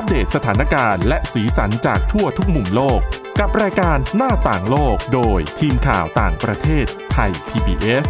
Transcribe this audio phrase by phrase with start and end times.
[0.00, 3.00] อัปเดตสถานการณ์และสีสันจากทั่วทุกมุมโลก
[3.40, 8.06] กับรายการหน้าต่างโลกโดยทีมข่าวต่างประเทศไทย PBS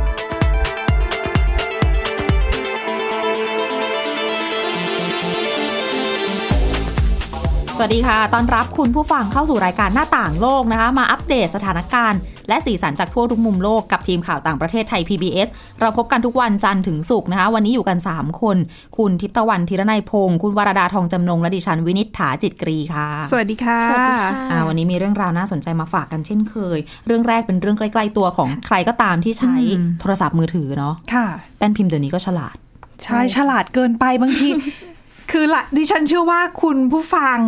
[7.76, 12.18] สวัสดีค่ะ ตอนรับคุณผู้ฟังเข้าสู่รายการหน้าต่างโลกนะคะ มาอัปเดตสถานการณ์
[12.50, 15.48] และสีสันจากทั่วทุกมุมโลกกับทีมข่าวต่างประเทศไทย PBS
[15.80, 18.56] เราพบกันทุกวันจันทร์ถึงศุกร์นะคะ วันนี้อยู่กัน 3 คน
[18.98, 31.26] คุณทิพย์ตะวันธีรนัยพงศ์คุณวรดาทองจำนง และดิฉันวินิษฐาจิตกรีค่ะ สวัสดีค่ะสวัสดีค่ะอ่าวันนี้มีเรื่องราวน่าสนใจมาฝากกันเช่นเคย เรื่องแรกเป็นเรื่องใกล้ๆตัวของใครก็ตามที่ใช้อืมโทรศัพท์มือถือเนาะค่ะ
[31.58, 32.56] แป้นพิมพ์เดี๋ยวนี้ก็ฉลาด
[33.04, 34.48] ใช่ฉลาดเกินไปบางที
[35.30, 37.38] คือละดิฉันเชื่อว่าคุณผู้ฟัง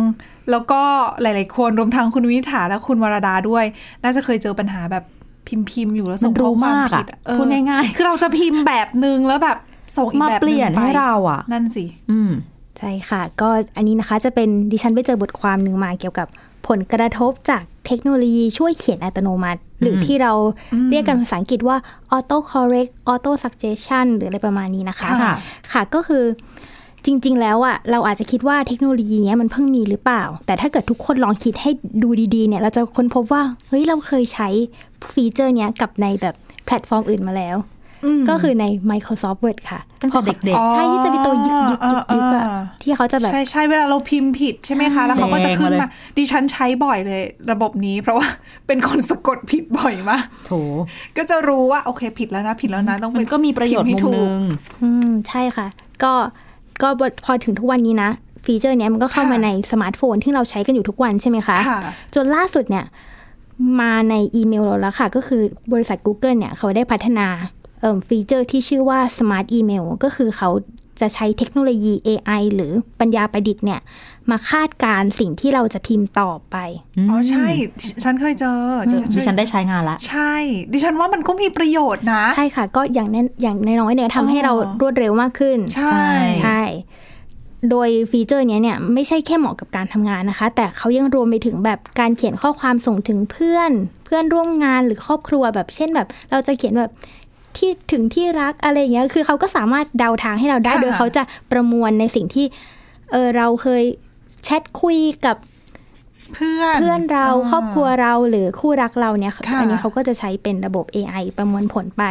[0.51, 0.81] แล้วก็
[1.21, 3.65] หลาย ๆ คนรวมทั้งคุณวินิษฐาและคุณวรดาด้วย
[4.03, 5.03] น่าจะเคยเจอปัญหาแบบ
[5.47, 9.57] พิมพ์พิมพ์อยู่แล้วส่งมันรู้ข้อความมากอะผิดเออพูดง่ายๆคือเราจะพิมพ์แบบนึงแล้วแบบ
[9.97, 12.31] ส่งอีกมาแบบเปลี่ยนงไปให้เราอะ นั่นสิ อืม
[12.77, 16.27] ใช่ค่ะ ก็อันนี้นะคะจะเป็นดิฉันไปเจอบทความหนึ่งมาเกี่ยวกับ
[16.67, 20.33] ผลกระทบจากเทคโนโลยีช่วยเขียนอัตโนมัติ หรือที่เรา
[20.89, 21.77] เรียกกันภาษาอังกฤษว่า
[22.15, 25.33] auto correct auto suggestion หรืออะไรประมาณนี้นะคะ ค่ะ
[25.71, 26.23] ค่ะก็คือ
[27.05, 31.69] จริง ๆ แล้วอะเราอาจจะคิดว่าเทคโนโลยีเนี้ยมันเพิ่งมีหรือเปล่า แต่ถ้าเกิดทุกคนลองคิดให้
[32.03, 34.47] ดูดีๆเนี่ยเราจะค้นพบว่าเฮ้ยเราเคยใช้
[35.13, 37.57] feature เนี้ยกับในแบบแพลตฟอร์มอื่นมาแล้ว
[38.29, 48.27] ก็คือใน Microsoft Word ค่ะตั้งแต่เด็กอ๋อใช่ที่จะมีตัวยึกยึกยึกยึกอะอ่าที่เขาจะแบบ ใช่ใช่เวลาเราพิมพ์ผิดใช่ไหมคะ แล้วเขาก็จะขึ้นแดงมาเลยมา ดิฉันใช้บ่อยเลย ระบบนี้ เพราะว่า
[48.67, 50.51] เป็นคนสะกดผิดบ่อยมากๆโถ
[51.17, 54.41] ก็จะรู้ว่าโอเคผิดแล้วนะ ผิดแล้วนะต้องมัเป็นก็มีประโยชน์พิมุพ์มให้ถูกนึง
[54.83, 55.67] อืมใช่ค่ะ
[56.03, 56.13] ก็
[56.81, 56.87] ก็
[57.25, 58.09] พอถึงทุกวันนี้นะ
[58.45, 61.79] feature เนี้ยมันก็เข้ามาค่ะในสมาร์ทโฟนที่เราใช้กันอยู่ทุกวันใช่ไหมคะค่ะ
[62.15, 62.85] จนล่าสุดเนี่ย
[63.79, 65.41] มาในอีเมลเราแล้วค่ะ ก็คือ
[65.73, 67.27] บริษัท Google เนี่ยเขาได้พัฒนา
[67.81, 70.49] เอ่อฟีเจอร์ที่ชื่อว่า Smart Email ก็คือเขา
[71.01, 73.79] จะใช้เทคโนโลยี AI หรือปัญญาประดิษฐ์เนี่ย
[74.31, 76.55] มาคาดการณ์สิ่งที่เราจะพิมพ์ต่อไป
[77.09, 77.47] อ๋อ ใช่
[78.03, 78.57] ฉันเคยเจอ
[79.15, 80.33] ดิฉันได้ใช้งานละ ใช่
[80.73, 86.09] ดิฉันว่ามันก็มีประโยชน์นะ ใช่ค่ะ ก็อย่างแน่อย่างน้อยๆเนี่ยทำให้เรารวดเร็วมากขึ้น ใช่ ใช่
[86.41, 86.61] ใช่
[87.71, 93.71] โดยฟีเจอร์เนี้ยเนี่ยไม่ใช่แค่เหมาะกับการทำงานนะคะ แต่เขายังรวมไปถึงแบบการเขียนข้อความส่งถึงเพื่อน
[94.05, 96.91] เพื่อนร่วมงานหรือครอบครัวแบบ เช่นแบบ เราจะเขียนแบบ
[97.57, 102.45] ที่ถึงที่รักอะไรอย่างเงี้ย คือเขาก็สามารถเดาทางให้เราได้ค่ะโดยเขาจะประมวลในสิ่งที่
[103.11, 103.83] เออเราเคย
[104.43, 105.37] แชทคุยกับ
[106.33, 112.03] เพื่อนเพื่อนเราครอบครัวเราหรือคู่รักเราเนี่ยค่ะอันนี้เขาก็จะใช้เป็นระบบ AI ประมวลผลไป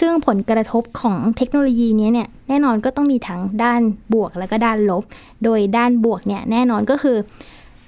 [0.00, 3.80] ซึ่งผลกระทบของเทคโนโลยีเนี้ยเนี่ยแน่นอนก็ต้องมีทั้งด้าน
[4.14, 5.04] บวกแล้วก็ด้านลบ
[5.44, 7.16] โดยด้านบวกเนี่ยแน่นอนก็คือ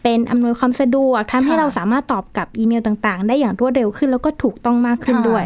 [0.03, 5.45] เป็นอำนวยความสะดวกทำให้ค่ะเราสามารถตอบกับอีเมลต่างๆ ได้อย่างรวดเร็วขึ้นแล้วก็ถูกต้องมากขึ้นค่ะด้วย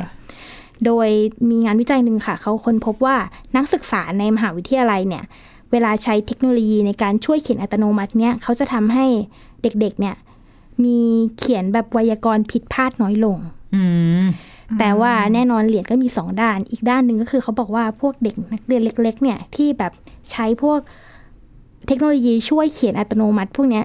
[0.86, 1.08] โดย
[1.50, 3.16] มีงานวิจัยหนึ่งค่ะ เขาค้นพบว่า
[3.56, 5.24] นักศึกษาในมหาวิทยาลัยเนี่ย
[5.72, 9.06] เวลาใช้เทคโนโลยีในการช่วยเขียนอัตโนมัติเนี่ยเขาจะทำให้
[9.62, 10.14] เด็กๆ เนี่ย
[10.84, 10.98] มี
[11.38, 13.38] เขียนแบบไวยากรณ์ผิดพลาดน้อยลง
[14.78, 19.92] แต่ว่าแน่นอนเหรียญก็มีสองด้าน อีกด้านหนึ่งก็คือเขาบอกว่าพวกเด็กนักเรียนเล็ก ๆ เนี่ยที่แบบ
[20.30, 20.78] ใช้พวก
[21.86, 23.84] เทคโนโลยีช่วยเขียนอัตโนมัติ พวกเนี้ย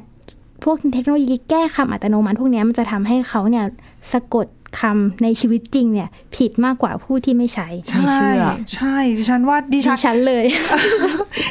[0.63, 3.65] พวกเทคโนโลยีแก้คำอัตโนมัติ พวกเนี้ยมันจะทำให้เขาเนี่ย
[4.11, 4.45] สะกด
[4.79, 8.43] คำในชีวิตจริงเนี่ย ผิดมากกว่าผู้ที่ไม่ใช้ไม่เชื่อ
[8.75, 10.45] ใช่ดิฉันว่าดิดิฉันฉันเลย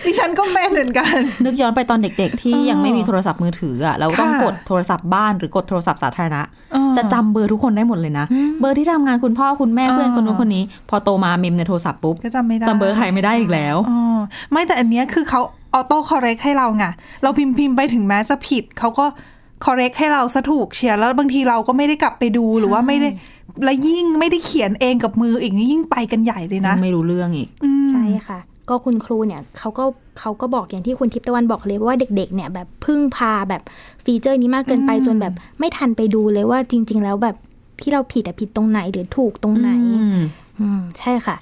[0.06, 6.42] ดิฉันก็เป็นเหมือนกัน นึกย้อนไปตอนเด็กๆ ที่เออยังไม่มีโทรศัพท์มือถืออะเราต้องค่ะกดโทรศัพท์บ้านหรือกดโทรศัพท์สาธารณะ
[6.72, 8.26] เออจะจำเบอร์ทุกคนได้หมดเลยนะ
[8.60, 14.18] เบอร์ที่ทำงานคุณพ่อคุณแม่เออเพื่อนคนนู้นคนนี้ พอโตมา mem ในโทรศัพท์ปุ๊บก็จำไม่ได้จำเบอร์ใครไม่ได้อีกแล้วอ๋อ
[14.50, 15.40] ไม่แต่อันเนี้ยคือเขา
[15.74, 16.84] autocorrect ให้เราไง
[17.22, 19.06] เราพิมพ์พิมพ์ไปถึงแม้จะผิดเขาก็
[19.64, 23.08] correct ให้เราซะถูกเชียร์แล้วบางทีเราก็ไม่ได้กลับไปดูหรือว่าไม่ได้
[23.64, 28.38] และยิ่งไม่ได้เขียนเองกับมืออีกนี่ยิ่งไปกันใหญ่เลยนะ ไม่รู้เรื่องอีกอืมใช่ค่ะ
[28.69, 29.84] ก็คุณครูเนี่ยเขาก็
[30.19, 33.62] เขาก็บอกอย่างที่คุณทิพย์ตะวันบอกเลยว่าเด็ก ๆ เนี่ยแบบพึ่งพาแบบ
[34.04, 37.36] feature นี้มากเกินไปอืมจนแบบไม่ทันไปดูเลยว่าจริง ๆ แล้วแบบ
[37.82, 40.19] ที่เราผิดอะผิดตรงไหนหรือถูกตรงไหนอืม
[40.60, 41.36] อืมใช่ค่ะ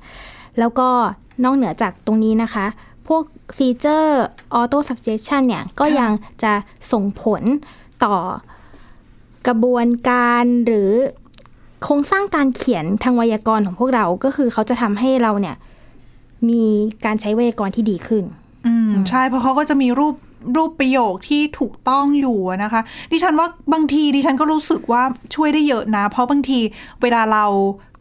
[0.59, 0.89] แล้วก็
[1.45, 2.67] นอกเหนือจากตรงนี้นะคะ
[3.09, 3.23] พวก
[3.57, 4.23] ฟีเจอร์
[4.61, 6.11] Auto Suggestion เนี่ยก็ยัง
[6.43, 6.53] จะ
[6.93, 7.43] ส่งผล
[8.05, 8.17] ต่อ
[9.47, 10.91] กระบวนการหรือ
[11.85, 15.57] โครงสร้างการเขียนทางไวยากรณ์ของพวกเราก็คือเขาจะทำให้เราเนี่ย
[16.49, 16.63] มี
[17.05, 18.25] การใช้ไวยากรณ์ที่ดีขึ้น
[18.67, 20.15] อืมใช่เพราะเขาก็จะมีรูป
[20.57, 22.81] รูปประโยคที่ถูกต้องอยู่อะนะคะ
[23.13, 25.03] ดิฉันว่าบางทีดิฉันก็รู้สึกว่า
[25.35, 26.59] ช่วยได้เยอะนะ เพราะบางที
[27.03, 27.45] เวลาเรา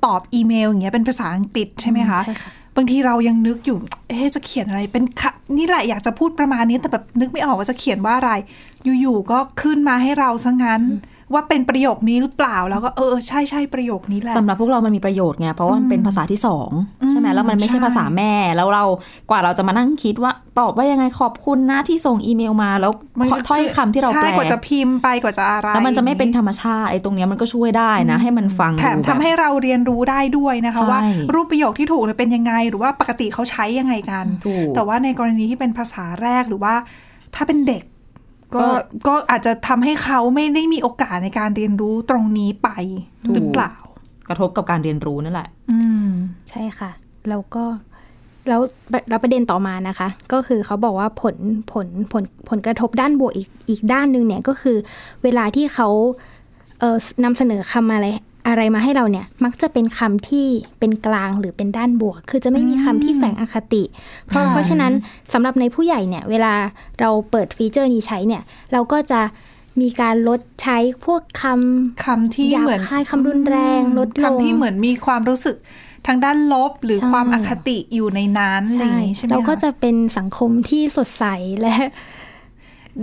[0.05, 3.77] ตอบอีเมลอย่างเงี้ยเป็นภาษาอังกฤษใช่ไหมคะใช่ค่ะบางทีเรายังนึกอยู่
[4.09, 8.31] เอ๊ะจะเขียนอะไรเป็นคะนี่แหละอยากจะพูดประมาณนี้แต่แบบนึกไม่ออกว่าจะเขียนว่าอะไร
[9.01, 10.81] อยู่ๆก็ขึ้นมาให้เราซะงั้น
[11.33, 16.69] ว่าเป็นประโยคนี้หรือเปล่าแล้วก็เออใช่ใช่ประโยคนี้แหละสำหรับพวกเรามันมีประโยชน์ไงเพราะว่ามันเป็นภาษาที่สอง
[17.01, 18.83] อืมใช่ไหมแล้วมันไม่ใช่ใช่ภาษาแม่แล้วเรา
[19.29, 30.99] กว่าเราจะมานั่งคิดว่าตอบว่ายังไงขอบคุณนะที่ส่งอีเมลมาแล้วมันก็ถ้อยคำที่เราแปลใช่กว่าจะพิมพ์ไปกว่าจะอะไรแล้วมันจะไม่เป็นธรรมชาติไอ้ตรงเนี้ยมันก็ช่วยได้นะ ให้มันฟังแถมดูทำแบบให้เราเรียนรู้ได้ด้วยนะคะใช่ว่า
[31.33, 36.73] รูปประโยคที่ถูกเนี่ยเป็นยังไง หรือว่าปกติเขาใช้ยังไงกันถูกแต่ว่าในกรณีที่เป็นภาษาแรกหรือว่า
[37.35, 37.83] ถ้าเป็นเด็ก
[38.55, 38.67] ก็ก็
[39.07, 42.69] ก็อาจจะทำให้เขาไม่ได้มีโอกาสในการเรียนรู้ตรงนี้ไป
[43.27, 43.73] ถูกหรือเปล่า
[44.29, 46.09] กระทบกับการเรียนรู้นั่นแหละ อืม
[46.49, 46.91] ใช่ค่ะ
[47.29, 47.63] แล้วก็
[48.47, 48.61] แล้ว
[49.09, 51.35] แล้วประเด็นต่อมานะคะ ก็คือเขาบอกว่าผล
[51.71, 54.77] ผลผลผลกระทบด้านบวกอีกอีกด้านหนึ่งเนี่ยก็คือ
[55.23, 55.89] เวลาที่เขา
[56.79, 58.07] เอ่อนำเสนอคำอะไร
[58.47, 60.47] อะไรมาให้เราเนี่ยมักจะเป็นคำที่
[60.79, 63.83] เป็นกลางหรือเป็นด้านบวก คือจะไม่มีคำที่แฝงอคติ
[64.27, 64.93] เพราะค่ะเพราะฉะนั้น
[65.33, 66.53] สำหรับในผู้ใหญ่เนี่ยเวลา
[66.99, 69.21] เราเปิดฟีเจอร์นี้ใช้เนี่ยเราก็จะ
[69.81, 75.55] มีการลดใช้พวกคำคำที่หยาบเหมือนคายคำรุนแรงลดลงคำที่เหมือนมีความรู้สึก
[76.07, 81.25] ทางด้านลบหรือใช่ความอคติอยู่ในนั้นอะไรอย่างนี้ใช่ไหมเราก็คจะเป็นสังคมที่สดใส
[81.61, 81.75] และ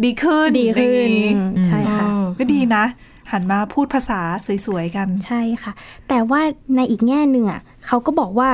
[0.05, 1.33] ดีขึ้นดีขึ้นอย่างนี้
[1.67, 2.85] ใช่ค่ะเออก็ดีนะ
[3.33, 4.21] หันมาพูดภาษา
[4.67, 5.73] สวยๆกัน ใช่ค่ะ
[6.09, 6.41] แต่ว่า
[6.77, 8.51] ในอีกแง่หนึ่งอะเขาก็บอกว่า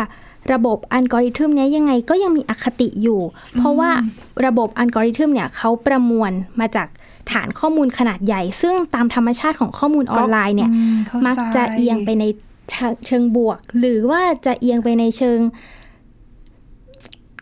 [0.53, 3.21] ระบบอัลกอริทึมเนี้ยยังไงก็ยังมีอคติอยู่
[3.57, 3.91] เพราะว่า
[4.47, 6.89] ระบบอัลกอริทึมเนี่ยเขาประมวลมาจาก
[7.31, 12.25] ฐานข้อมูลขนาดใหญ่ ซึ่งตามธรรมชาติของข้อมูลออนไลน์เนี่ยอืมเข้าใจมักจะเอียงไปใน
[12.71, 15.39] เชิงเชิงบวก หรือว่าจะเอียงไปในเชิง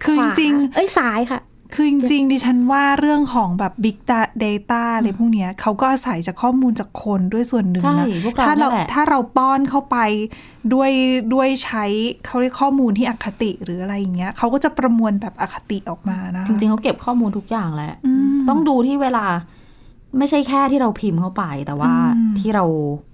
[0.05, 3.97] คือขจวาริงเอ้ยซ้ายค่ะๆ คือจริงๆดิฉันว่าเรื่องของแบบ Big
[4.45, 9.97] Data อะไรพวกเนี้ยเขาก็อาศัยจากข้อมูลจากคนด้วยส่วนหนึ่งใช่นะพวกเราถ้าเรานั่นแหละถ้าเราป้อนเข้าไป
[10.75, 10.91] ด้วย
[11.35, 11.85] ด้วยใช้
[12.27, 19.27] เขาเรียกข้อมูลที่อคติหรืออะไรอย่างเงี้ยเขาก็จะประมวลแบบอคติออกมานะ จริง ๆเขาเก็บข้อมูลทุกอย่างแหละอืมต้องดูที่เวลา
[20.19, 22.65] ไม่ใช่แค่ที่เราพิมพ์เข้าไป แต่ว่าอืมที่เรา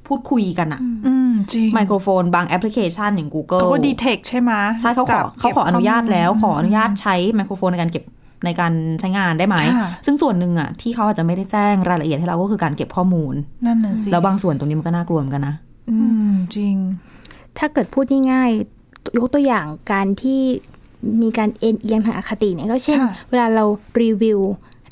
[0.07, 8.05] พูดคุยกันอะอืมจริงไมโครโฟน บางแอปพลิเคชันอย่าง Google เขาก็ดีเทคใช่ไหมใช่เขาขอจับเขาขออนุญาตแล้วเก็บขออนุญาตใช้ไมโครโฟนในการเก็บ
[8.45, 13.35] ในการใช้งานได้ไหมค่ะซึ่งส่วนหนึ่งอะที่เขาอาจจะไม่ได้แจ้งรายละเอียดให้เราก็คือการเก็บข้อมูล
[13.67, 15.55] นั่นน่ะสิ แล้วบางส่วนตรงนี้มันก็น่ากลัวเหมือนกันนะ
[15.91, 15.97] อื
[16.31, 16.77] ม จริง
[17.59, 20.41] ถ้าเกิดพูดง่ายๆยกตัวอย่างการที่
[21.23, 23.65] มีการเอ็นเอียงทางอคติเนี่ยก็เช่นค่ะเวลาเรา
[24.03, 24.41] รีวิว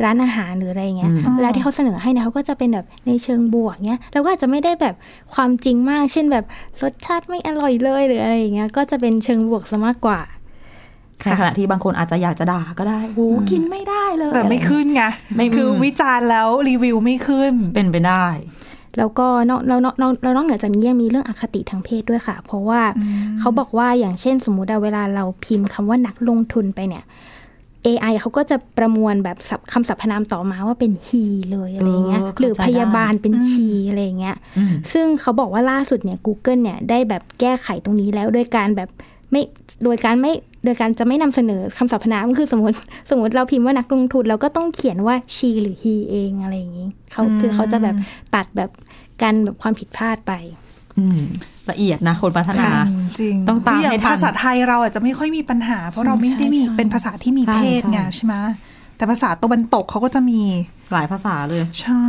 [0.05, 4.94] ร้านอาหารหรืออะไรเงี้ยอืมเวลาที่เขาเสนอให้เนี่ยเขาก็จะเป็นแบบในเชิงบวกเนี้ย เราก็อาจจะไม่ได้แบบ
[5.35, 6.44] ความจริงมาก เช่นแบบ
[6.82, 10.20] รสชาติไม่อร่อยเลยหรืออะไรอย่างเงี้ย ก็จะเป็นเชิงบวกซะมากกว่า
[11.25, 15.03] ในขณะที่บางคนอาจจะอยากจะด่าก็ได้หูกินไม่ได้เลยแต่ไม่ขึ้นไง
[15.37, 18.27] ไม่คือวิจารณ์แล้วรีวิวไม่ขึ้นเป็นไปได้
[18.99, 22.81] แล้วก็นอกเรานอกเราเรานอกเหนือจากนี้ยังมีเรื่องอคติทางเพศด้วยค่ะ เพราะว่า
[23.39, 27.05] เขาบอกว่าอย่างเช่นสมมุติว่าเวลาเราพิมพ์คำว่านักลงทุนไปเนี่ย
[27.87, 38.89] AI เขาก็จะประมวลแบบศัพท์คำสรรพนามต่อมาว่าเป็น he เลยอะไรเงี้ยเออเข้าใจหรือพยาบาลเป็น she อะไรเงี้ยอืมซึ่งเขาบอกว่าล่าสุดเนี่ย Google เนี่ยได้แบบแก้ไขตรงนี้แล้วโดยการแบบ
[39.31, 39.43] ไม่
[39.85, 40.33] โดยการไม่
[40.65, 42.75] โดยการจะไม่นำเสนอคำสรรพนามคือสมมติ
[43.11, 47.95] สมมติเราพิมพ์ว่านักลงทุนเราก็ต้องเขียนว่า she หรือ he เองอะไรอย่างนี้เขาคือเขาจะแบบ
[48.35, 48.71] ตัดแบบ
[49.23, 50.33] การแบบความผิดพลาดไป
[50.99, 51.21] อืม
[51.71, 52.71] ละเอียดนะคนพัฒนา
[53.21, 58.35] จริงต้องตามคืย่ให้ทันภาษาไทยเราอาจจะไม่ค่อยมีปัญหา เพราะเราไม่ได้มีใช่ใช่เป็นภาษาที่มีใช่เพศไงใช่ใช่ไหม
[59.00, 60.41] แต่ภาษาตะวันตกเขาก็จะมี
[60.93, 62.06] หลายภาษาเลย ใช่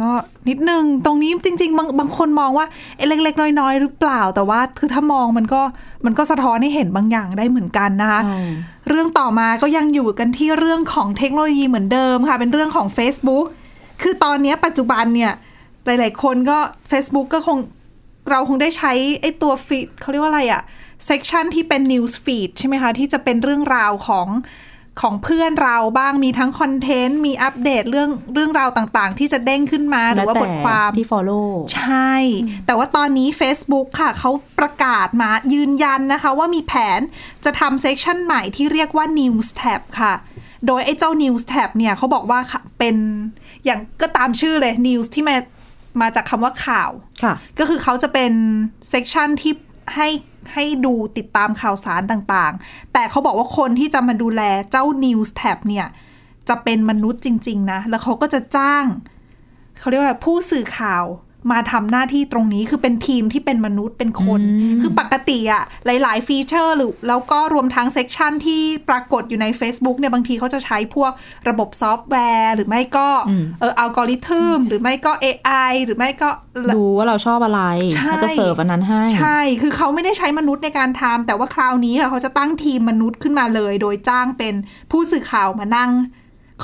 [0.00, 0.10] ก็
[0.48, 5.62] นิดนึงตรงนี้จริง ๆ บางบางคนมองว่าเอ๊ะเล็ก ๆ น้อย ๆ หรือเปล่า แต่ว่าคือถ้ามองมันก็
[6.06, 8.40] มันก็สะท้อนให้เห็นบางอย่างได้เหมือนกันนะคะใช่
[8.88, 13.44] เรื่องต่อมาก็ยังอยู่กันที่เรื่องของเทคโนโลยีเหมือนเดิมค่ะ เป็นเรื่องของ Facebook
[14.02, 15.32] คือตอนเนี้ยปัจจุบันเนี่ย
[15.84, 16.58] หลาย ๆ คนก็
[16.90, 17.58] Facebook ก็คง
[18.30, 20.62] เราคงได้ใช้ไอ้ตัว feed เขาเรียกว่าอะไรอะ
[21.06, 24.26] section ที่เป็น News Feed ใช่ไหมคะ ที่จะเป็นเรื่องราวของ
[25.00, 32.14] ของเพื่อนเราบ้างมีทั้ง content มีอัปเดตเรื่องเรื่องราวต่างๆ ที่จะเด้งขึ้นมาหรือว่าบทความที่ follow ใช่
[32.66, 37.00] แต่ว่าตอนนี้ Facebook ค่ะเขาประกาศมายืนยันนะคะ ว่ามีแผน
[37.44, 40.14] จะทำ section ใหม่ที่เรียกว่า News Tab ค่ะ
[40.66, 42.96] โดยไอ้เจ้า News Tab เนี่ยเขาบอกว่าค่ะเป็น
[43.64, 45.36] อย่างก็ตามชื่อเลย News ที่มา
[46.00, 46.90] มาจากคำว่าข่าว
[47.22, 48.32] ค่ะก็คือเขาจะเป็น
[48.90, 49.52] section ที่
[49.94, 50.08] ให้
[50.54, 55.86] ให้ดูติดตามข่าวสารต่างๆ แต่เขาบอกว่าคนที่จะมาดูแลเจ้า News Tab เนี่ย
[56.48, 58.84] จะเป็นมนุษย์จริง ๆ นะ แล้วเขาก็จะจ้าง
[59.78, 61.04] เขาเรียกว่าผู้สื่อข่าว
[61.52, 64.40] มาทำหน้าที่ตรงนี้คือเป็นทีมที่เป็นมนุษย์เป็นคน
[64.82, 71.12] คือปกติอะหลาย ๆ ฟีเจอร์หรือแล้วก็รวมทั้ง section ที่ปรากฏอยู่ใน Facebook เนี่ยบางทีเขาจะใช้พวก
[71.48, 73.08] ระบบซอฟต์แวร์ หรือไม่ก็
[73.60, 76.28] เอออัลกอริทึมหรือไม่ก็ AI หรือไม่ก็
[76.76, 77.62] ดูว่าเราชอบอะไร
[77.96, 84.54] ใช่เขาจะเสิร์ฟอันนั้นให้ ใช่ คือเขาไม่ได้ใช้มนุษย์ในการทำแต่ว่าคราวนี้ค่ะเขาจะตั้งทีมมนุษย์ขึ้นมาเลย โดยจ้างเป็น
[84.90, 85.90] ผู้สื่อข่าวมานั่ง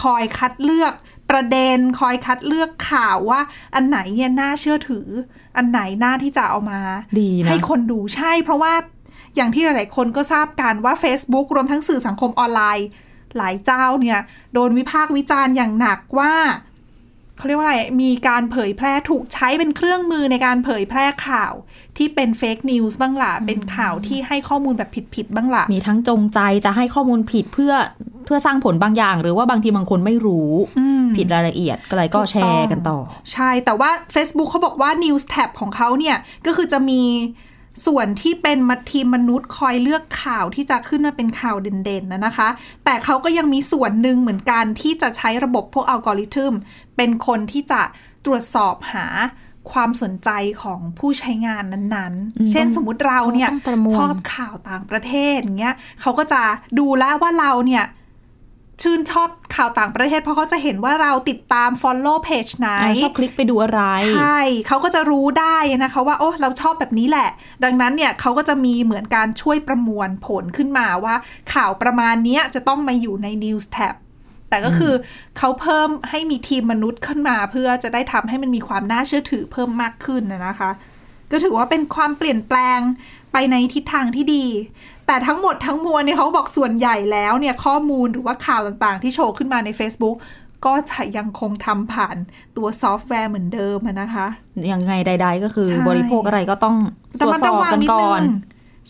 [0.03, 0.93] คอยคัดเลือก
[1.31, 3.41] ประเด็นคอยคัดเลือกข่าวว่า
[3.75, 5.09] อันไหนเนี่ยน่าเชื่อถือ
[5.57, 6.81] อันไหนน่าที่จะเอามา
[7.21, 8.73] ดีนะให้คนดูใช่ เพราะว่า
[9.37, 12.87] อย่างที่หลายๆคนก็ทราบกันว่า Facebook รวมทั้งสื่อสังคมออนไลน์
[13.37, 14.19] หลายเจ้าเนี่ย
[14.55, 16.35] โดนวิพากษ์วิจารณ์อย่างหนักว่า
[17.37, 21.53] เขาเรียกว่าอะไร มีการเผยแพร่ถูกใช้เป็นเครื่องมือในการเผยแพร่ข่าว
[21.97, 27.73] ที่เป็น fake news บ้างล่ะ เป็นข่าวที่ให้ข้อมูลแบบผิดๆบ้างล่ะ มีทั้งจงใจจะให้ข้อมูลผิดเพื่อ
[28.25, 32.99] เพื่อสร้างผลบางอย่าง หรือว่าบางทีบางคนไม่รู้อืมผิดรายละเอียดก็เลยก็แชร์กันต่อ
[33.33, 37.03] ใช่ แต่ว่า Facebook เขาบอกว่า News Tab ของเขาเนี่ย ก็คือจะมี
[37.87, 42.49] ส่วนที่เป็นมาทีมมนุษย์คอยเลือกข่าวที่จะขึ้นมาเป็นข่าวเด่นๆนะนะคะ
[42.85, 46.55] แต่เขาก็ยังมีส่วนหนึ่งเหมือนกันที่จะใช้ระบบพวกอัลกอริทึม
[46.97, 47.83] เป็นคนที่จะ
[48.25, 49.07] ตรวจสอบหา
[49.73, 50.31] ความสนใจ
[50.63, 56.43] ของผู้ใช้งานนั้นอืมๆเช่นสมมติเราเนี่ยต้องประมวลชอบข่าวต่างประเทศอย่างเงี้ยเขาก็จะ
[56.79, 57.85] ดูแล้วว่าเราเนี่ย
[58.83, 63.81] ชื่นชอบข่าวต่างประเทศ เพราะเขาจะเห็นว่าเราติดตาม follow page ไหนอ่าชอบคลิกไปดูอะไร
[64.17, 67.31] ใช่เขาก็จะรู้ได้นะคะว่าโอ้เราชอบแบบนี้แหละ
[67.65, 71.15] ดังนั้นเนี่ยเขาก็จะมีเหมือนการช่วยประมวลผลขึ้นมาว่า
[71.55, 73.95] ข่าวประมาณเนี้ยจะต้องมาอยู่ใน news tab
[74.51, 74.95] แต่ก็คือ
[75.39, 80.71] เขาเพิ่มให้มีทีมมนุษย์ขึ้นมา เพื่อจะได้ทำให้มันมีความน่าเชื่อถือเพิ่มมากขึ้นนะนะคะ
[81.33, 82.81] ก็ถือว่าเป็นความเปลี่ยนแปลง
[83.33, 84.47] ไปในทิศทางที่ดี
[85.07, 90.17] แต่ทั้งหมดทั้งมวลเนี่ยเขาบอกส่วนใหญ่แล้วเนี่ยข้อมูลหรือว่าข่าวต่างๆ ที่โชว์ขึ้นมาใน Facebook
[90.67, 92.17] ก็จะยังคงทำผ่าน
[92.57, 94.27] ตัวซอฟต์แวร์เหมือนเดิมอะนะคะ
[94.73, 96.77] ยังไงใด ๆ ก็คือใช่บริโภคอะไรก็ต้อง
[97.21, 98.23] ตรวจสอบกันก่อน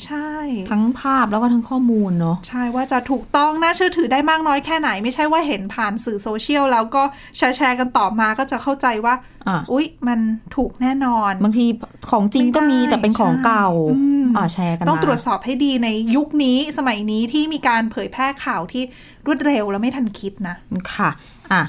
[0.04, 0.32] ใช่
[0.70, 7.02] ทั้งภาพแล้วก็ทั้งข้อมูลเนาะใช่ว่าจะถูกต้องน่าเชื่อถือได้มากน้อยแค่ไหน ไม่ใช่ว่าเห็นผ่านสื่อโซเชียลแล้วก็
[7.36, 9.14] แชร์แชร์กันต่อมาก็จะเข้าใจว่า
[9.48, 10.18] อะอุ๊ย มัน
[10.56, 11.66] ถูกแน่นอน บางที
[12.10, 18.82] ของจริงก็มีไม่ได้แต่เป็นของเก่าใช่อืมอ่าแชร์กันต้องมาตรวจสอบให้ดีในยุคนี้สมัยนี้ที่มีการเผยแพร่ข่าวที่
[19.26, 20.56] รวดเร็วและไม่ทันคิดนะ
[20.94, 21.10] ค่ะ
[21.52, 21.62] อะ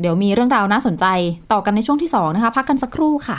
[0.00, 1.06] เดี๋ยวมีเรื่องราวน่าสนใจ
[1.52, 3.38] ต่อกันในช่วงที่2นะคะพักกันสักครู่ค่ะ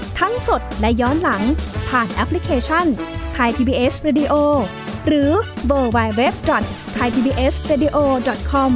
[0.21, 1.43] ทั้งสดและย้อนหลัง
[1.89, 2.85] ผ่านแอปพลิเคชัน
[3.33, 4.33] ไทย PBS Radio
[5.07, 5.31] หรือ
[5.65, 6.63] เวอร์ไบเว็บจอด
[6.95, 7.97] ไทยพีบีเอสเรดิโอ
[8.51, 8.71] คอม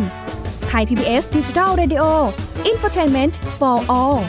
[0.68, 2.04] ไทยพีบีเอสดิจิทัลเรดิโอ
[2.68, 4.20] อินฟอร์ทนเมนต์ for all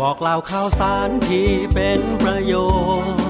[0.00, 2.54] บอกเล่าข่าวสารที่เป็นประโย
[3.14, 3.29] ชน์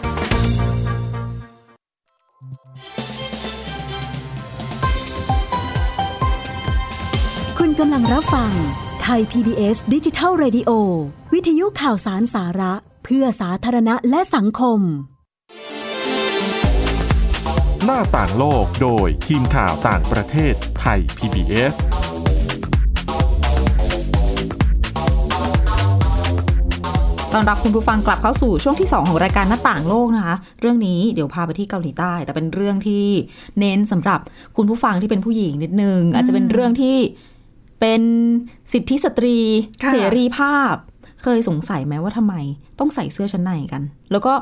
[7.65, 8.51] คุณกำลังรับฟัง
[9.01, 10.71] ไทย PBS ดิจิทัล Radio
[11.33, 14.79] วิทยุข่าวสารสาระ เพื่อสาธารณะและสังคม
[17.85, 21.75] หน้าต่างโลกโดยทีมข่าวต่างประเทศไทย PBS
[27.33, 33.05] ตอนรับคุณผู้ฟังกลับเข้าสู่ช่วงที่ 2 ของรายการหน้าต่างโลกนะคะ เรื่องนี้เดี๋ยวพาไปที่เกาหลีใต้ แต่เป็นเรื่องที่
[33.59, 34.19] เน้นสำหรับ
[34.57, 36.97] คุณผู้ฟังที่เป็นผู้หญิงนิดนึง อาจจะเป็นเรื่องที่
[37.81, 38.01] เป็น
[38.73, 39.37] สิทธิสตรี
[39.83, 40.75] ค่ะเสรีภาพ
[41.23, 42.35] เคยสงสัยไหมว่าทำไม
[42.79, 44.33] ต้องใส่เสื้อชั้นในกัน แล้วก็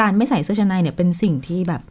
[0.00, 1.82] การไม่ใส่เสื้อชั้นในเนี่ยเป็นสิ่งที่แบบ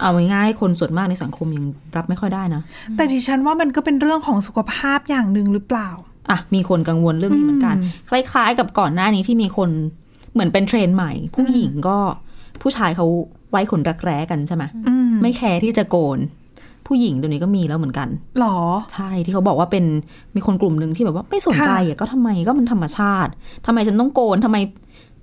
[0.00, 2.62] เอาง่ายๆคนส่วนมากในสังคมยังรับไม่ค่อยได้นะ
[2.96, 5.88] แต่ดิฉันว่ามันก็เป็นเรื่องของสุขภาพอย่างหนึ่งหรือเปล่า
[6.30, 9.70] อะ มีคนกังวลเรื่องนี้เหมือนกันอืมคล้าย ๆ กับก่อนหน้านี้ที่มีคน
[10.32, 11.98] เหมือนเป็นเทรนด์ใหม่ ผู้หญิงก็
[12.62, 13.06] ผู้ชายเขา
[13.50, 16.18] ไว้ขนรักแร้กันใช่ไหมอืมไม่แคร์ที่จะโกน
[16.86, 18.08] ผู้หญิงเดี๋ยวนี้ก็มีแล้วเหมือนกัน
[18.40, 18.58] หรอ
[18.92, 19.84] ใช่ที่เขาบอกว่าเป็น
[20.34, 23.30] มีคนกลุ่มหนึ่งที่แบบว่าไม่สนใจอะก็ทำไมก็มันธรรมชาติ
[23.66, 24.56] ทำไมฉันต้องโกนทำไม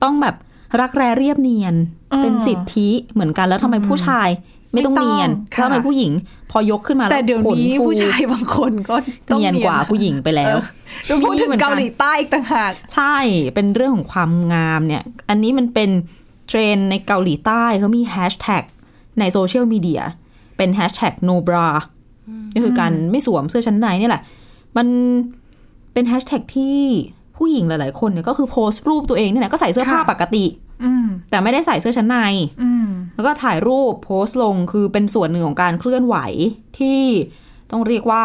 [0.03, 0.35] ต้องแบบ
[0.81, 1.75] รักแร้เรียบเนียน
[2.13, 4.29] อืมเป็นสิทธิเหมือนกันแล้วทำไมผู้ชาย
[4.73, 6.11] ไม่ต้องไม่ต้องเนียนค่ะแล้วทำไมผู้หญิง
[6.51, 8.95] พอยกขึ้นมาแล้วแต่เดี๋ยวขนนี้ฟูผู้ชายบางคนก็
[9.27, 10.55] ต้องเนียนกว่าผู้หญิงไปแล้ว
[11.05, 13.15] เดี๋ยวพูดถึงมีเหมือนกันเกาหลีใต้อีกต่างหากใช่
[13.55, 15.89] เป็นเรื่องของความงามเนี่ย อันนี้มันเป็น
[16.47, 18.63] เทรนด์ในเกาหลีใต้เขามีแฮชแท็ก
[19.19, 20.01] ในโซเชียลมีเดีย
[20.57, 21.67] เป็นแฮชแท็ก no bra
[22.53, 24.23] ก็คือการไม่สวมเสื้อชั้นในเนี่ยแหละ
[24.77, 24.87] มัน
[25.93, 26.77] เป็นแฮชแท็กที่
[27.37, 30.45] ผู้หญิงหลาย ๆ คนเนี่ยก็คือโพสต์รูปตัวเองเนี่ยแหละก็ใส่เสื้อผ้าค่ะปกติ
[30.83, 32.17] อืมแต่ไม่ได้ใส่เสื้อชั้นใน
[32.63, 36.15] อืมแล้วก็ถ่ายรูปโพสต์ลงคือเป็นส่วนหนึ่งของการเคลื่อนไหว
[36.79, 37.01] ที่
[37.71, 38.23] ต้องเรียกว่า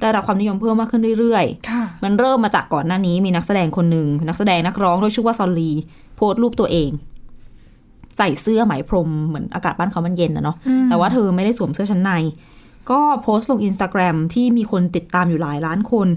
[0.00, 5.72] ได้รับความนิยมเพิ่มมากขึ้นเรื่อยๆค่ะมันเริ่มมาจากก่อนหน้านี้มีนักแสดงคนหนึ่งนักแสดงนักร้องด้วยชื่อว่าซอลลี
[6.16, 6.90] โพสต์รูปตัวเอง
[8.20, 12.12] ใส่เสื้อไหมพรมเหมือนอากาศบ้านเขามันเย็นนะเนาะอืมแต่ว่าเธอไม่ได้สวมเสื้อชั้นใน
[12.90, 16.08] ก็โพสต์ลงอินสตาแกรมที่มีคนติดตามอยู่หลายล้านคน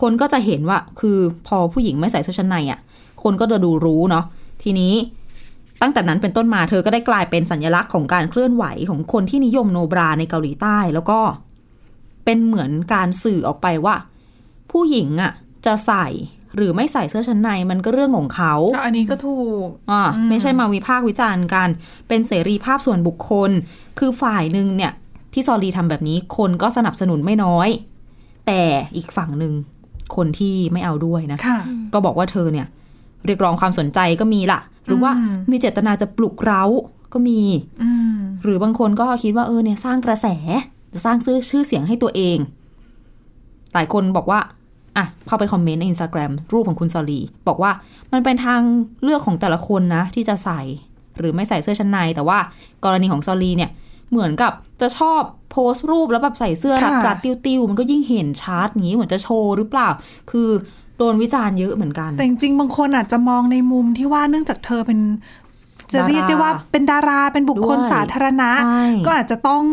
[0.00, 2.78] คนก็จะเห็นว่าคือพอผู้หญิงไม่ใส่เสื้อชั้นในอะ่ะ
[3.22, 4.24] คนก็จะดูรู้เนาะ
[4.62, 4.94] ทีนี้
[5.82, 11.20] ตั้งแต่นั้นเป็นต้นมาเธอก็ได้กลายเป็นสัญลักษณ์ของการเคลื่อนไหวของคนที่นิยมโนบราในเกาหลีใต้ แล้วก็
[12.24, 13.94] เป็นเหมือนการสื่อออกไปว่า
[14.70, 15.32] ผู้หญิงอะ่ะ
[15.66, 16.06] จะใส่
[16.56, 18.54] หรือไม่ใส่เสื้อชั้นในมันก็เรื่องของเขา
[18.84, 21.68] อันนี้ก็ถูกอ่าอืมไม่ใช่มาวิพากษ์วิจารณ์กัน
[22.08, 23.50] เป็นเสรีภาพส่วนบุคคล
[23.98, 24.92] คือฝ่ายหนึ่งเนี่ย
[25.32, 27.68] ที่ซอรีทำแบบนี้คนก็สนับสนุนไม่น้อย
[28.46, 28.60] แต่
[28.96, 29.52] อีกฝั่งหนึ่ง
[30.16, 31.58] คนที่ไม่เอาด้วยนะค่ะ
[31.92, 32.66] ก็บอกว่าเธอเนี่ย
[33.26, 36.64] เรียกร้องความสนใจก็มีละหรือว่าอืมมีเจตนาจะปลุกเร้า
[37.12, 37.40] ก็มี
[37.82, 40.26] อืมหรือบางคนก็คิดว่าเออเนี่ยสร้างกระแส
[40.94, 42.38] จะสร้างชื่อชื่อเสียงให้ตัวเอง
[43.74, 44.40] หลายคนบอกว่า
[44.96, 47.70] อะเข้าไปคอมเมนต์ในอินสตาแกรมรูปของคุณซอลีบอกว่า
[48.12, 48.60] มันเป็นทาง
[49.02, 50.60] เลือกของแต่ละคนนะ ที่จะใส่
[51.18, 52.38] หรือไม่ใส่เสื้อชั้นใน แต่ว่า
[52.84, 53.70] กรณีของซอลีเนี่ย
[54.10, 59.88] เหมือนกับจะชอบโพสต์รูปแล้วแบบใส่เสื้อรัดค่ะรัดติ้วติ้วๆมันก็ยิ่งเห็นชัดอย่างนี้เหมือนจะโชว์หรือเปล่า
[60.30, 60.48] คือ
[60.98, 65.00] โดนวิจารณ์เยอะเหมือนกัน แต่จริงๆบางคนอาจจะมองในมุมที่ว่าเนื่องจากเธอเป็น
[65.92, 69.64] จะดาราเรียกได้ว่าเป็นดาราเป็นบุคคลด้วยสาธารณะใช่ก็อาจจะต้อง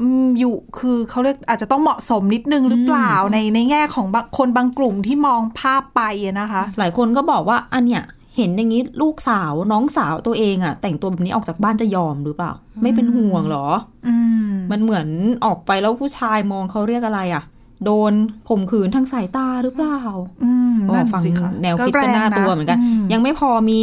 [0.00, 8.04] อืมอยู่คือเขาเรียกอาจจะต้องเหมาะสมนิดนึงหรือเปล่าในในแง่ของบางคนบางกลุ่มที่มองภาพไปอะนะคะ หลายคนก็บอกว่าอันเนี้ย
[8.36, 13.66] เห็นอย่างนี้ลูกสาวน้องสาวตัวเองอะแต่งตัวแบบนี้ออกจากบ้านจะยอมหรือเปล่า ไม่เป็นห่วงเหรอ
[14.08, 14.16] อื
[14.48, 15.06] มมันเหมือน
[15.44, 17.44] ออกไปแล้วผู้ชายมองเขาเรียกอะไรอะ
[17.84, 18.12] โดน
[18.48, 20.00] ข่มขืนทางสายตาหรือเปล่า
[20.44, 23.80] อืมก็นั่นฟังสิะแนวคิดก็แรงน่าตัวเหมือนกันอืยังไม่พอมี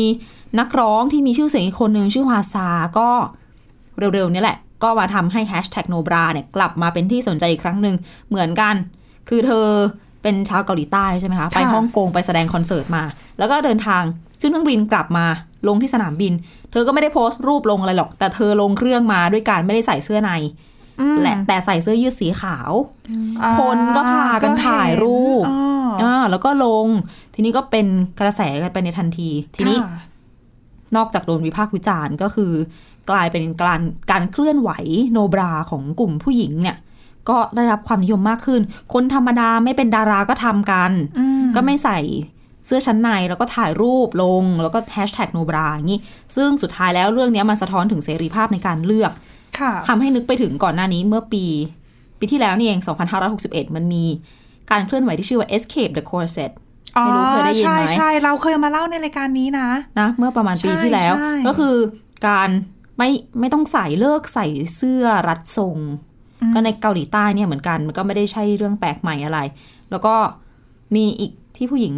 [0.60, 3.10] นักร้องที่มีชื่อเสียงอีกคนหนึ่งชื่อฮวาซาก็
[3.98, 7.96] เร็วๆเนี้แหละ ก็มาทำให้แฮชแท็กโนบราเนี่ยกลับมาเป็นที่สนใจอีกครั้งหนึ่ง
[8.30, 8.76] เหมือนกัน
[9.30, 9.66] คือเธอ
[10.22, 13.04] เป็นชาวเกาหลีใต้ใช่ไหมคะ ไปฮ่องกงไปแสดงคอนเสิร์ตมา
[13.38, 14.04] แล้วก็เดินทาง
[14.42, 15.26] ขึ้นเครื่องบินกลับมา
[15.68, 16.34] ลงที่สนามบิน
[16.72, 20.32] เธอก็ไม่ได้โพสต์รูปลงอะไรหรอก แต่เธอลงเครื่องมาด้วยการไม่ได้ใส่เสื้อใน
[21.00, 22.72] อืมและแต่ใส่เสื้อยืดสีขาว
[23.42, 26.88] อ่าคนก็พากันถ่ายรูปอ๋ออ่าแล้วก็ลง
[27.34, 27.88] ทีนี้ก็เป็น
[28.20, 30.02] กระแสกันไปในทันที ทีนี้ค่ะ
[30.98, 32.52] นอกจากโดนวิพากษ์วิจารณ์ก็คือ
[33.10, 34.70] กลายเป็นการการเคลื่อนไหว
[35.12, 36.78] โนบราของกลุ่มผู้หญิงเนี่ย
[37.30, 38.62] ก็ได้รับความนิยมมากขึ้น
[38.94, 42.00] คนธรรมดาไม่เป็นดาราก็ทำกันอืมก็ไม่ใส่
[42.66, 46.00] เสื้อชั้นในแล้วก็ถ่ายรูปลงแล้วก็แฮชแท็กโนบราอย่างนี้
[46.36, 49.12] ซึ่งสุดท้ายแล้วเรื่องเนี้ยมันสะท้อนถึงเสรีภาพในการเลือก
[49.60, 51.46] ค่ะทำให้นึกไปถึงก่อนหน้านี้เมื่อปี
[52.20, 52.80] ปีที่แล้วนี่เอง
[53.28, 54.04] 2561 มันมี
[54.72, 56.52] การเคลื่อนไหวที่ชื่อว่า Escape the Corset
[56.92, 59.68] ไม่รู้เคยได้ยินไหมใช่ใช่เราเคยมาเล่าในรายการนี้นะ
[60.00, 61.76] นะ เมื่อประมาณปีใช่ที่แล้วใช่ก็คือ
[62.28, 62.50] การ
[62.98, 65.78] ไม่ไม่ต้องใส่เลิกใส่เสื้อรัดทรง
[66.54, 69.40] ก็ในเกาหลีใต้เนี่ยเหมือนกัน มันก็ไม่ได้ใช่เรื่องแปลกใหม่อะไร
[69.92, 70.16] แล้วก็
[70.96, 71.96] มีอีกที่ผู้หญิง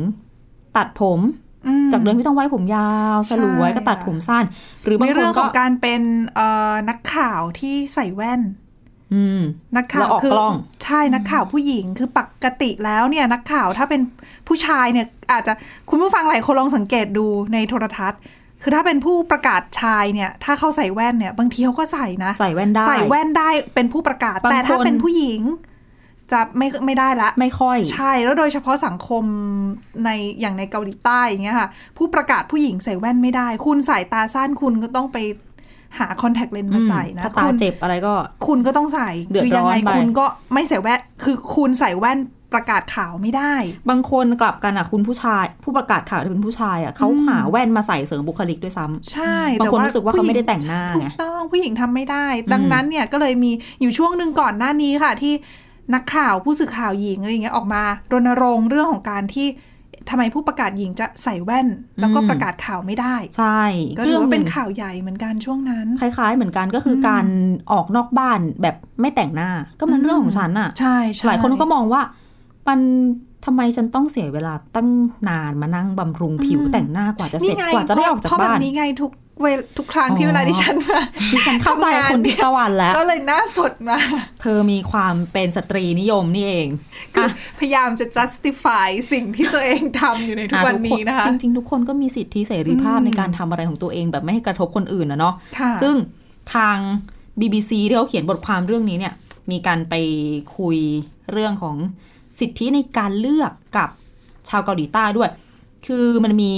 [0.78, 1.20] ตัดผม
[1.68, 4.46] อืมจากเดิมที่ต้องไว้ผมยาวสลวยใช่ก็ตัดผมสั้น
[4.84, 6.02] หรือบางในคเรื่นองขก็องการเป็น
[6.36, 8.42] เอ่อนักข่าวที่ใส่แว่น
[9.14, 9.42] อืม
[9.78, 10.54] นักข่าแล้ววออกคืกล้อง
[10.84, 14.02] ใช่นักข่าวผู้หญิงคือปกติแล้วเนี่ยนักข่าวถ้าเป็น
[14.48, 15.54] ผู้ชายเนี่ยอาจจะ
[15.90, 18.22] คุณผู้ฟังหลายคนลองสังเกตดูในโทรทัศน์
[18.68, 25.42] คือถ้าเป็นผู้ประกาศชายเนี่ย ถ้าเขาใส่แว่นเนี่ย บางทีเขาก็ใส่นะ ใส่แว่นได้ ใส่แว่นได้เป็นผู้ประกาศบางแต่ถ้าคนเป็นผู้หญิง
[26.32, 29.24] จะไม่ไม่ได้ละไม่ค่อย ใช่แล้วโดยเฉพาะสังคม
[30.06, 35.18] ในอย่างในเกาหลีใต้อย่างเงี้ยค่ะ ผู้ประกาศผู้หญิงใส่แว่นไม่ได้ คุณสายตาสั้นคุณก็ต้องไป
[36.00, 38.14] หาคอนแทคเลนส์มาใส่นะถ้าตาคุณเจ็บอะไรก็
[38.48, 42.18] คุณก็ต้องใส่เดือดคืยัไงร้อนไปคุณก็ไม่ใส่แว่น คือคุณใส่แว่น
[42.56, 43.54] ประกาศข่าวไม่ได้
[43.90, 55.34] บางคนกลับกันอะคุณผู้ชาย ผู้ประกาศข่าวที่เป็นผู้ชายอะเขาหาแว่นมาใส่เสริมบุคลิกด้วยซ้ำใช่บางคนแต่รู้สึกว่าเขาไม่ได้แต่งหน้าถูไงกต้องผู้หญิงทำไม่ได้ ดังนั้นเนี่ยก็เลยมีอยู่ช่วงหนึ่งก่อนหน้านี้ค่ะ ที่
[55.94, 59.48] นักข่าวผู้สื่อข่าวหญิงอะไรอย่างเงี้ยออกมารณรงค์เรื่องของการที่
[60.10, 61.68] ทำไมผู้ประกาศหญิงจะใส่แว่น
[62.00, 63.62] แล้วก็อืมประกาศข่าวไม่ได้ ใช่
[63.98, 67.26] ก็ถือว่าเป็นหงข่าวใหญ่เหมือนกันช่วงนั้น คล้าย ๆ เหมือนกันก็คืออการ
[67.72, 72.02] ออกนอกบ้านแบบไม่แต่งหน้า ก็มันเรื่องของฉันอะใช่ใช่หลายคนก็มองว่า
[72.68, 72.80] มัน
[73.46, 74.90] ทำไมฉันต้องเสียเวลาตั้ง
[75.30, 81.00] นานมานั่งบำรุงผิวแต่งหน้ากว่าจะเสร็จนี่ไงกว่าจะได้ออกจากเพราะแบบ้าบนนี้ไงทุกเวลทุกครั้งที่อ๋อเวลาดิฉันมา
[81.34, 83.98] ดิฉันเข้าใจคุณทิพย์ตะวันแล้ว ก็เลยหน้าสดมา
[84.42, 86.68] เธอมีความเป็นสตรีนิยมนี่เอง
[87.16, 95.96] คืออะพยายามจะ justify สิ่งที่ตัวเองทำอยู่ในทุกอะวันนี้นะคะ จริง ๆ ทุกคนก็มีสิทธิเสรีภาพอืมในการทำอะไรของตัวเองแบบไม่ให้กระทบคนอื่นนะเนาะค่ะซึ่ง
[96.56, 96.78] ทาง
[97.40, 99.14] BBC ที่เขาเขียนบทความเรื่องนี้เนี่ย
[99.52, 99.96] มีการไป
[100.58, 100.78] คุย
[101.32, 101.76] เรื่องของ
[102.40, 103.90] สิทธิในการเลือกกับ
[104.50, 105.30] ชาวเกาหลีใต้ด้วย
[105.88, 106.54] คือมันมี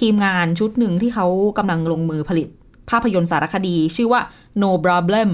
[0.00, 1.26] ทีมงานชุดหนึ่งที่เขา
[1.58, 2.48] กำลังลงมือผลิต
[2.90, 4.20] ภาพยนตร์สารคดี ชื่อว่า
[4.62, 5.28] No Problem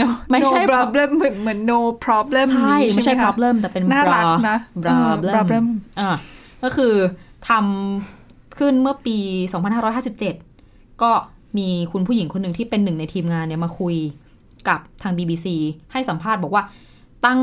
[0.00, 4.94] no ไม่ใช่ no problem เหมือนเหมือน no problem ใช่นี้ไม่ใช่หคะ problem แต่เป็นน่ารัก bra นะ bra เอ
[5.30, 5.64] อ problem
[6.00, 6.10] อ่า
[6.64, 6.94] ก็คือ
[7.48, 9.16] ทำขึ้นเมื่อปี
[10.08, 11.10] 2557 ก็
[11.58, 13.96] มีคุณผู้หญิงคนหนึ่งที่เป็นหนึ่งในทีมงานเนี่ยมาคุย
[14.68, 15.46] กับทาง BBC
[15.92, 16.62] ให้สัมภาษณ์บอกว่า
[17.26, 17.40] ตั้ง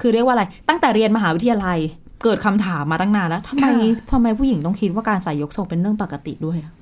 [0.00, 1.78] คือเรียกว่าอะไร ตั้งแต่เรียนมหาวิทยาลัย
[2.22, 6.72] เกิดคำถามมาตั้งนานแล้วทำไมค่ะทำไมผู้หญิงต้องคิดว่าการใส่ยกทรงเป็นเรื่องปกติด้วยอะ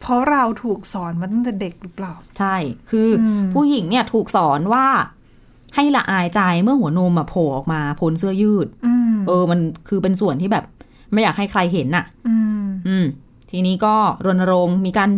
[0.00, 2.56] เพราะเราถูกสอนมาตั้งแต่เด็กหรือเปล่า ใช่
[2.90, 4.86] คืออมผู้หญิงเนี่ยถูกสอนว่า
[5.74, 10.64] ให้ละอายใจเมื่อหัวนมอะโผล่ออกมาพ้นเสื้อยืดอืมเออ มันคือเป็นส่วนที่แบบ
[11.12, 13.06] ไม่อยากให้ใครเห็นน่ะ อืมอืม
[13.50, 13.94] ทีนี้ก็
[14.26, 15.10] รณรงค์มีการ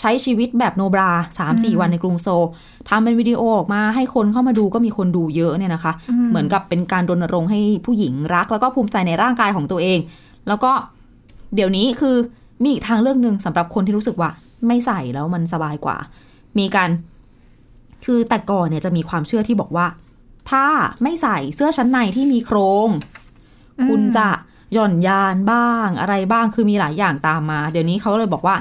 [0.00, 2.44] ใช้ชีวิตแบบโนบราสามสี่อืมวันในกรุงโซล
[2.88, 9.98] ทำเป็นวิดีโอออกมาให้คนเข้ามาดูก็มีคนดูเยอะเนี่ยนะคะอืมเหมือนกับเป็นการรณรงค์ให้ผู้หญิงรัก แล้วก็ภูมิใจในร่างกายของตัวเอง
[10.48, 10.72] แล้วก็
[11.54, 12.16] เดี๋ยวนี้คือ
[12.62, 14.30] มีอีกทางเลือกหนึ่งสำหรับคนที่รู้สึกว่า
[14.66, 15.96] ไม่ใส่แล้วมันสบายกว่า
[16.58, 16.90] มีการ
[18.04, 19.86] คือแต่ก่อนเนี่ยจะมีความเชื่อที่บอกว่า
[20.50, 20.66] ถ้า
[21.02, 22.88] ไม่ใส่เสื้อชั้นในที่มีโครง
[23.88, 24.28] คุณจะ
[24.76, 28.56] หย่อนยานบ้างอะไรบ้างคือมีหลายอย่างตามมา เดี๋ยวนี้เขาเลยบอกว่า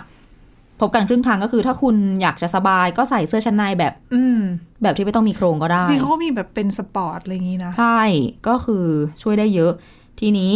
[0.79, 4.39] พบกันครึ่งทางก็คือ ถ้าคุณอยากจะสบายก็ใส่เสื้อชั้นในแบบ อืม
[4.81, 8.01] แบบที่ไม่ต้องมีโครงก็ได้จริงๆเขาก็มีแบบเป็นสปอร์ตอะไรอย่างนี้นะใช่
[8.47, 8.85] ก็คือ
[9.21, 9.71] ช่วยได้เยอะ
[10.19, 10.53] ทีนี้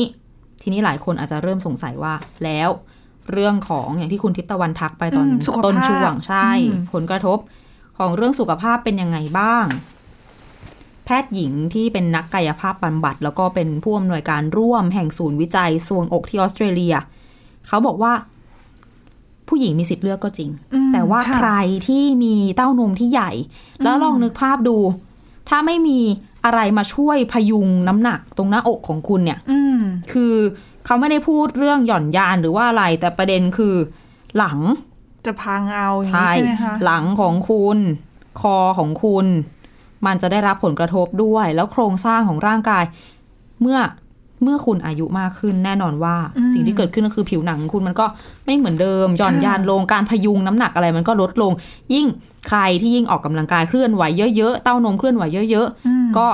[0.61, 2.69] ทีนี้หลายคนอาจจะเริ่มสงสัยว่า แล้ว
[3.31, 7.37] เรื่องของอย่างที่คุณทิพย์ตะวันทักไปตอนอืมสุขภาพต้นช่วงใช่อืมผลกระทบ
[7.97, 9.65] ของเรื่องสุขภาพเป็นยังไงบ้าง
[9.98, 16.95] แพทย์หญิงที่เป็นนักกายภาพบำบัด แล้วก็เป็นผู้อำนวยการร่วมแห่งศูนย์วิจัยสวงอกที่ออสเตรเลีย
[17.67, 18.13] เขาบอกว่า
[19.47, 21.51] ผู้หญิงมีสิทธิ์เลือกก็จริงอืมแต่ว่าค่ะใคร
[21.87, 23.31] ที่มีเต้านมที่ใหญ่
[23.83, 24.77] แล้วลองนึกภาพดู
[25.49, 25.99] ถ้าไม่มี
[26.45, 29.77] อะไรมาช่วยพยุงน้ำหนักตรงหน้าอกของคุณเนี่ยอืม
[30.11, 30.33] คือ
[30.85, 33.75] เขาไม่ได้พูดเรื่องหย่อนยานหรือว่าอะไร แต่ประเด็นคือ
[34.37, 34.59] หลัง
[35.25, 37.77] จะพังเอาอย่างนี้ใช่ใช่ไหมคะหลังของคุณ
[38.41, 39.27] คอของคุณ
[40.05, 42.83] มันจะได้รับผลกระทบด้วย แล้วโครงสร้างของร่างกาย
[43.61, 43.79] เมื่อ
[44.43, 48.05] เมื่อคุณอายุมากขึ้นแน่นอนว่าอืมสิ่งที่เกิดขึ้นก็คือผิวหนังของคุณมันก็
[48.45, 51.51] ไม่เหมือนเดิมหย่อนค่ะยานลงการพยุงน้ำหนักอะไรมันก็ลดลง
[51.93, 52.07] ยิ่ง
[52.47, 54.03] ใครที่ยิ่งออกกำลังกายเคลื่อนไหว
[54.37, 56.27] เยอะๆเต้านมเคลื่อนไหวเยอะอืมๆก็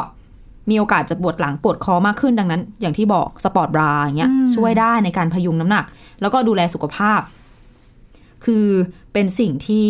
[0.70, 5.86] มีโอกาสจะปวดหลังปวดคอมากขึ้นดังนั้น อย่างที่บอกสปอร์ตบราอย่างเงี้ยอืมช่วยได้ในการพยุงน้ำหนัก
[6.22, 7.20] แล้วก็ดูแลสุขภาพ
[8.46, 8.68] คือ
[9.14, 9.88] เป็นสิ่งที่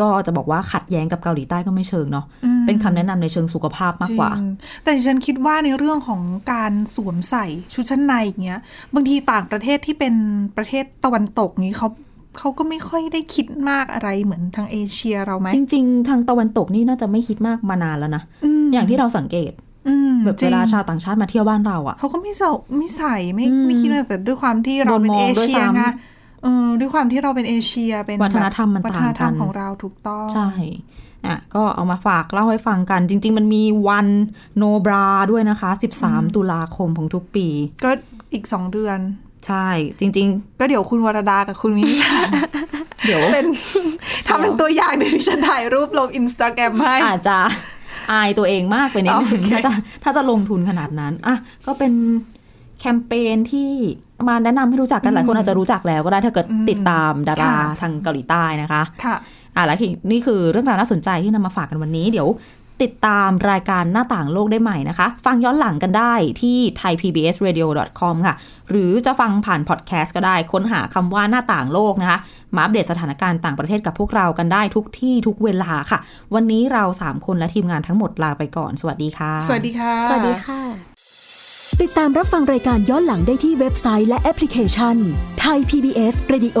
[0.00, 4.48] ก็จะบอกว่าขัดแย้งกับเกาหลีใต้ก็ไม่เชิงเนาะอืม เป็นคำแนะนำในเชิงสุขภาพมากกว่าจริง
[4.82, 6.20] แต่ดิฉันคิดว่าในเรื่องของ
[6.52, 8.60] การสวมใส่ชุดชั้นในอย่างเงี้ย
[8.94, 10.14] บางทีต่างประเทศที่เป็น
[10.56, 11.88] ประเทศตะวันตกนี้เขา
[12.38, 18.22] เขาก็ไม่ค่อยได้คิดมากอะไรเหมือนทางเอเชียเราไหมจริง ๆ ทางตะวันตกนี่น่าจะไม่คิดมากมานานแล้วนะ
[18.62, 19.52] มอย่างที่เราสังเกต
[19.88, 25.82] อืมแบบจริเวงลาชาวต่างชาติมาเที่ยวบ้านเราอะเขาก็ไม่ใส่ไม่ใส่ไม่อืมไม่คิดอะไรแต่ด้วยความที่เราเป็นโดนมองเอด้วยเชียซ้ำไง
[26.42, 30.48] เออด้วยความที่เราเป็นเอเชียเป็นวัฒนธรรมมันวัฒต่างนธรรมกันของเราถูกต้องใช่
[31.28, 34.06] อะก็เอามาฝากเล่าให้ฟังกัน จริง ๆ มันมีวัน
[34.56, 35.70] โนบราด้วยนะคะ
[36.02, 37.48] 13 ตุลาคมของทุกปี
[37.84, 37.90] ก็
[38.32, 38.98] อีกสองเดือน
[39.46, 40.28] ใช่ จริง
[40.60, 43.46] ก็เดี๋ยวคุณวรดากับคุณมินิๆเดี๋ยวเป็น
[44.26, 47.38] ทำเป็นตัวอย่างเดี๋ยวดิฉันถ่ายรูปลงอินสตาแกรมให้อาจจะ
[48.12, 49.72] อายตัวเองมากไปนิดนึงโอเคถ้าจะ
[50.04, 51.92] ถ้าจะลงทุนขนาดนั้นอะก็เป็น
[52.80, 53.70] แคมเปญที่
[54.28, 59.16] มาแนะนำให้รู้จักกันหลายคนอาจจะรู้จักแล้วก็ได้ถ้าเกิดติดตามดาราทางเกาหลีใต้นะคะค่ะ
[59.56, 62.28] อะแล้วทีนี่คือเรื่องราวน่าสนใจที่นำมาฝากกันวันนี้เดี๋ยว
[62.82, 68.34] ติดตามรายการหน้าต่างโลกได้ใหม่นะคะ ฟังย้อนหลังกันได้ที่ thaipbsradio.com ค่ะ
[68.70, 72.18] หรือจะฟังผ่านพอดแคสต์ก็ได้ ค้นหาคำว่าหน้าต่างโลกนะคะ
[72.54, 75.98] มาอัปเดตสถานการณ์ต่างประเทศกับพวกเรากันได้ทุกที่ทุกเวลาค่ะ
[76.34, 80.60] วันนี้เรา 3 คนและทีมงานทั้งหมดลาไปก่อน สวัสดีค่ะ สวัสดีค่ะ สวัสดีค่ะ
[81.82, 84.96] ติดตามรับฟังรายการย้อนหลังได้ที่เว็บไซต์และแอปพลิเคชัน
[85.40, 86.60] ไทย PBS Radio